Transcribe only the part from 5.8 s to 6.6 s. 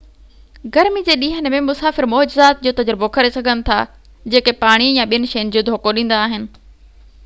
ڏيندا آهن